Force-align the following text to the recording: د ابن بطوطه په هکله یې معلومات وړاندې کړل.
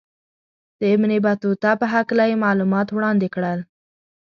د 0.79 0.81
ابن 0.95 1.11
بطوطه 1.25 1.71
په 1.81 1.85
هکله 1.93 2.23
یې 2.29 2.41
معلومات 2.45 2.87
وړاندې 2.91 3.27
کړل. 3.35 3.59